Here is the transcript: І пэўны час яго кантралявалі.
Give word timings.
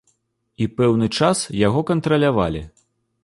І 0.65 0.67
пэўны 0.79 1.09
час 1.19 1.43
яго 1.67 1.85
кантралявалі. 1.91 2.61